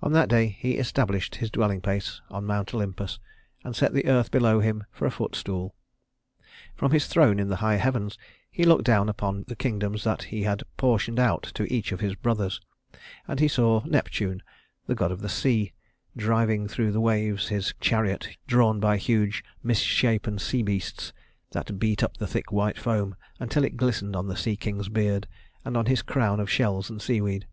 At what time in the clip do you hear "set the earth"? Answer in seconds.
3.74-4.30